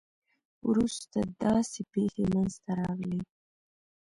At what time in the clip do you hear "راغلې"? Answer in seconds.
2.81-3.21